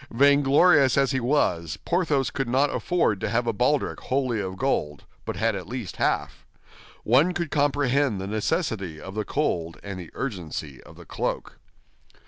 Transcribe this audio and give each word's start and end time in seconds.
Vainglorious 0.09 0.97
as 0.97 1.11
he 1.11 1.19
was, 1.19 1.77
Porthos 1.85 2.31
could 2.31 2.47
not 2.49 2.73
afford 2.73 3.21
to 3.21 3.29
have 3.29 3.45
a 3.45 3.53
baldric 3.53 3.99
wholly 3.99 4.39
of 4.39 4.57
gold, 4.57 5.03
but 5.25 5.35
had 5.35 5.55
at 5.55 5.67
least 5.67 5.97
half. 5.97 6.43
One 7.03 7.35
could 7.35 7.51
comprehend 7.51 8.19
the 8.19 8.25
necessity 8.25 8.99
of 8.99 9.13
the 9.13 9.25
cold 9.25 9.77
and 9.83 9.99
the 9.99 10.09
urgency 10.15 10.81
of 10.81 10.95
the 10.95 11.05
cloak. 11.05 11.59